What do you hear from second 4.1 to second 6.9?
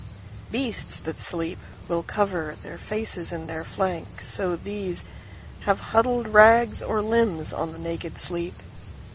so theseHave huddled rags